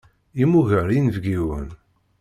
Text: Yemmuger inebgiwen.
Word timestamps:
Yemmuger 0.39 0.87
inebgiwen. 0.97 1.67